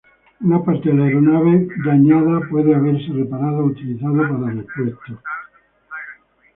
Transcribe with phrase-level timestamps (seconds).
[0.39, 5.19] Una parte de la aeronave dañada puede haberse reparado o utilizado para repuestos.